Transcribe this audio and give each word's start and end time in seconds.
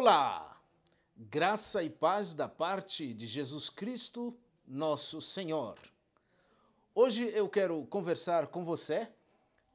Olá! 0.00 0.56
Graça 1.16 1.82
e 1.82 1.90
paz 1.90 2.32
da 2.32 2.48
parte 2.48 3.12
de 3.12 3.26
Jesus 3.26 3.68
Cristo, 3.68 4.32
nosso 4.64 5.20
Senhor. 5.20 5.76
Hoje 6.94 7.28
eu 7.34 7.48
quero 7.48 7.84
conversar 7.86 8.46
com 8.46 8.62
você 8.62 9.08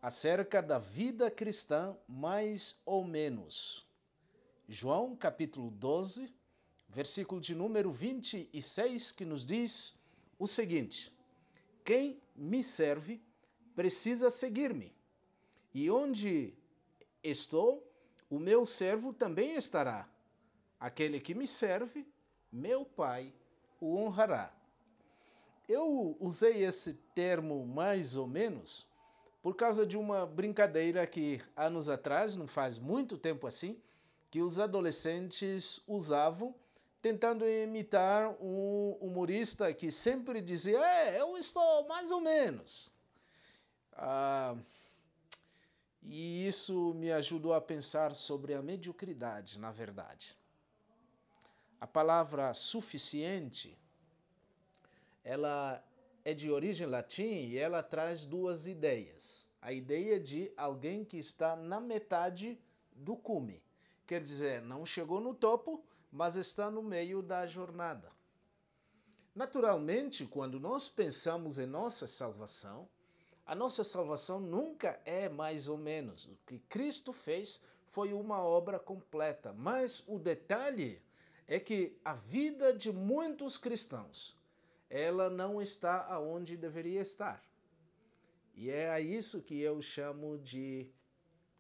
acerca 0.02 0.62
da 0.62 0.80
vida 0.80 1.30
cristã 1.30 1.94
mais 2.08 2.82
ou 2.86 3.04
menos. 3.04 3.86
João 4.66 5.14
capítulo 5.14 5.70
12, 5.70 6.34
versículo 6.88 7.42
de 7.42 7.54
número 7.54 7.92
26, 7.92 9.12
que 9.12 9.26
nos 9.26 9.46
diz 9.46 9.94
o 10.40 10.48
seguinte: 10.48 11.14
Quem 11.84 12.18
me 12.34 12.64
serve 12.64 13.22
precisa 13.76 14.30
seguir-me, 14.30 14.96
e 15.74 15.92
onde 15.92 16.54
estou, 17.22 17.86
o 18.30 18.40
meu 18.40 18.66
servo 18.66 19.12
também 19.12 19.56
estará. 19.56 20.13
Aquele 20.84 21.22
que 21.22 21.34
me 21.34 21.48
serve, 21.48 22.06
meu 22.52 22.84
Pai 22.84 23.34
o 23.80 23.96
honrará. 23.96 24.52
Eu 25.66 26.18
usei 26.20 26.66
esse 26.66 26.96
termo 27.16 27.66
mais 27.66 28.18
ou 28.18 28.28
menos 28.28 28.86
por 29.42 29.56
causa 29.56 29.86
de 29.86 29.98
uma 29.98 30.26
brincadeira 30.26 31.08
que 31.08 31.42
anos 31.56 31.88
atrás, 31.88 32.36
não 32.36 32.48
faz 32.48 32.80
muito 32.80 33.18
tempo 33.18 33.48
assim, 33.48 33.82
que 34.30 34.42
os 34.42 34.60
adolescentes 34.60 35.82
usavam 35.88 36.54
tentando 37.02 37.48
imitar 37.48 38.36
um 38.42 38.98
humorista 39.00 39.74
que 39.74 39.90
sempre 39.90 40.42
dizia: 40.42 40.80
É, 40.80 41.22
eu 41.22 41.38
estou 41.38 41.88
mais 41.88 42.12
ou 42.12 42.20
menos. 42.20 42.92
Ah, 43.94 44.58
e 46.02 46.46
isso 46.46 46.94
me 46.94 47.10
ajudou 47.14 47.54
a 47.54 47.62
pensar 47.62 48.14
sobre 48.14 48.54
a 48.54 48.62
mediocridade, 48.62 49.58
na 49.58 49.72
verdade. 49.72 50.43
A 51.84 51.88
palavra 51.88 52.54
suficiente, 52.54 53.78
ela 55.22 55.84
é 56.24 56.34
de 56.34 56.50
origem 56.50 56.88
latim 56.88 57.50
e 57.50 57.58
ela 57.58 57.84
traz 57.84 58.24
duas 58.24 58.68
ideias. 58.68 59.50
A 59.62 59.74
ideia 59.74 60.18
de 60.18 60.50
alguém 60.56 61.04
que 61.04 61.18
está 61.18 61.58
na 61.58 61.82
metade 61.82 62.58
do 62.94 63.18
cume. 63.18 63.62
Quer 64.08 64.24
dizer, 64.24 64.62
não 64.62 64.86
chegou 64.86 65.20
no 65.20 65.34
topo, 65.34 65.84
mas 66.10 66.38
está 66.38 66.72
no 66.72 66.82
meio 66.82 67.22
da 67.22 67.46
jornada. 67.46 68.10
Naturalmente, 69.36 70.26
quando 70.26 70.62
nós 70.62 70.88
pensamos 70.88 71.60
em 71.60 71.66
nossa 71.66 72.08
salvação, 72.08 72.88
a 73.46 73.54
nossa 73.54 73.84
salvação 73.84 74.40
nunca 74.40 75.02
é 75.04 75.28
mais 75.28 75.68
ou 75.68 75.78
menos. 75.78 76.28
O 76.28 76.38
que 76.48 76.60
Cristo 76.60 77.12
fez 77.12 77.62
foi 77.90 78.14
uma 78.14 78.42
obra 78.42 78.80
completa. 78.80 79.52
Mas 79.52 80.02
o 80.08 80.18
detalhe 80.18 81.02
é 81.48 81.60
que 81.60 81.98
a 82.04 82.14
vida 82.14 82.74
de 82.74 82.92
muitos 82.92 83.58
cristãos, 83.58 84.38
ela 84.90 85.30
não 85.30 85.62
está 85.62 86.06
aonde 86.06 86.56
deveria 86.56 87.02
estar. 87.02 87.44
E 88.56 88.70
é 88.70 88.90
a 88.90 89.00
isso 89.00 89.42
que 89.42 89.60
eu 89.60 89.82
chamo 89.82 90.38
de 90.38 90.88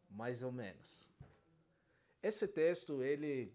mais 0.09 0.44
ou 0.44 0.52
menos. 0.52 1.09
Esse 2.22 2.48
texto, 2.48 3.02
ele 3.02 3.52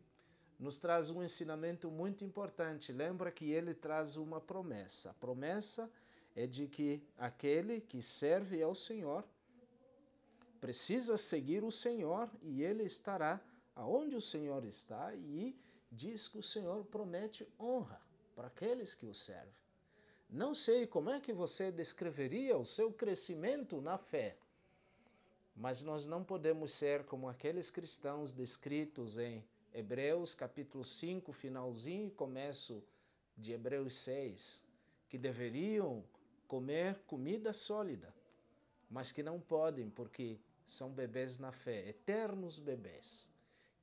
nos 0.59 0.79
traz 0.79 1.09
um 1.09 1.23
ensinamento 1.23 1.91
muito 1.91 2.25
importante. 2.25 2.93
Lembra 2.93 3.31
que 3.31 3.51
ele 3.51 3.73
traz 3.73 4.17
uma 4.17 4.41
promessa. 4.41 5.11
A 5.11 5.15
promessa 5.15 5.91
é 6.35 6.47
de 6.47 6.67
que 6.67 7.03
aquele 7.17 7.81
que 7.81 8.03
serve 8.03 8.61
ao 8.63 8.75
Senhor 8.75 9.25
precisa 10.61 11.17
seguir 11.17 11.63
o 11.63 11.71
Senhor 11.71 12.29
e 12.43 12.63
ele 12.63 12.83
estará 12.83 13.41
aonde 13.75 14.17
o 14.17 14.21
Senhor 14.21 14.65
está 14.65 15.15
e 15.15 15.57
diz 15.91 16.29
que 16.29 16.39
o 16.39 16.43
Senhor 16.43 16.85
promete 16.85 17.47
honra 17.59 18.01
para 18.35 18.49
aqueles 18.49 18.95
que 18.95 19.07
o 19.07 19.15
servem. 19.15 19.53
Não 20.31 20.55
sei 20.55 20.87
como 20.87 21.11
é 21.11 21.19
que 21.19 21.33
você 21.33 21.73
descreveria 21.73 22.57
o 22.57 22.65
seu 22.65 22.93
crescimento 22.93 23.81
na 23.81 23.97
fé, 23.97 24.37
mas 25.57 25.83
nós 25.83 26.07
não 26.07 26.23
podemos 26.23 26.73
ser 26.73 27.05
como 27.05 27.29
aqueles 27.29 27.71
cristãos 27.71 28.31
descritos 28.31 29.19
em 29.19 29.43
Hebreus 29.73 30.35
capítulo 30.35 30.85
5, 30.85 31.33
finalzinho 31.33 32.09
e 32.09 32.11
começo 32.11 32.85
de 33.37 33.53
Hebreus 33.53 33.95
6, 33.95 34.63
que 35.09 35.17
deveriam 35.17 36.05
comer 36.47 36.99
comida 37.07 37.53
sólida, 37.53 38.15
mas 38.91 39.11
que 39.11 39.23
não 39.23 39.41
podem 39.41 39.89
porque 39.89 40.39
são 40.67 40.91
bebês 40.91 41.39
na 41.39 41.53
fé, 41.53 41.89
eternos 41.89 42.59
bebês, 42.59 43.27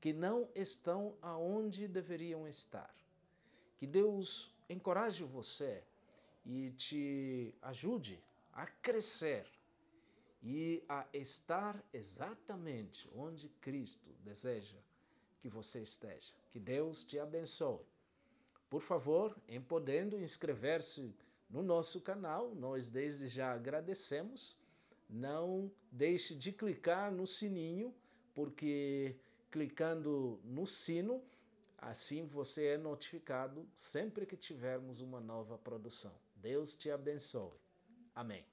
que 0.06 0.14
não 0.14 0.48
estão 0.54 1.18
aonde 1.20 1.88
deveriam 1.88 2.48
estar. 2.48 2.96
Que 3.76 3.88
Deus 3.88 4.54
encoraje 4.70 5.24
você 5.24 5.84
e 6.46 6.70
te 6.74 7.56
ajude 7.60 8.24
a 8.54 8.68
crescer 8.68 9.48
e 10.44 10.84
a 10.88 11.08
estar 11.12 11.84
exatamente 11.92 13.10
onde 13.16 13.50
Cristo 13.50 14.12
deseja 14.24 14.78
que 15.40 15.50
você 15.50 15.82
esteja. 15.82 16.36
Que 16.52 16.60
Deus 16.60 17.04
te 17.04 17.18
abençoe. 17.18 17.84
Por 18.70 18.82
favor, 18.82 19.36
em 19.48 19.60
podendo 19.60 20.20
inscrever-se 20.20 21.16
no 21.50 21.64
nosso 21.64 22.00
canal. 22.02 22.54
Nós 22.54 22.90
desde 22.90 23.28
já 23.28 23.56
agradecemos. 23.56 24.56
Não 25.10 25.72
deixe 25.92 26.36
de 26.36 26.52
clicar 26.52 27.12
no 27.12 27.26
sininho, 27.26 27.92
porque 28.36 29.18
clicando 29.56 30.38
no 30.44 30.68
sino, 30.68 31.24
assim 31.78 32.28
você 32.28 32.74
é 32.74 32.78
notificado 32.78 33.66
sempre 33.74 34.26
que 34.26 34.36
tivermos 34.36 35.00
uma 35.00 35.22
nova 35.22 35.58
produção. 35.58 36.12
Deus 36.36 36.76
te 36.76 36.92
abençoe. 36.92 37.54
Amém. 38.14 38.46